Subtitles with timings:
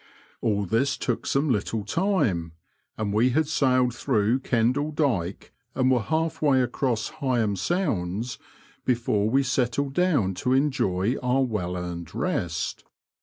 [0.41, 2.53] All this took some little time,
[2.97, 8.39] and we had sailed through Kendall Dyke and were half way across Heigham Sounds
[8.83, 12.83] before we settled down to enjoy our well earned rest.